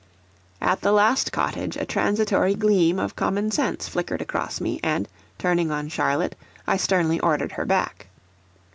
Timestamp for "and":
4.83-5.07